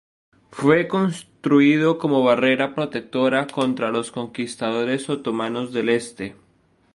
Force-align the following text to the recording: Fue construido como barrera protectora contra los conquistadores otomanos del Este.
Fue 0.49 0.87
construido 0.87 1.99
como 1.99 2.23
barrera 2.23 2.73
protectora 2.73 3.45
contra 3.45 3.91
los 3.91 4.09
conquistadores 4.09 5.07
otomanos 5.11 5.73
del 5.73 5.89
Este. 5.89 6.35